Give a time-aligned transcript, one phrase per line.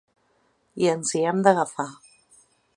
[0.85, 1.89] I ens hi hem d’agafar.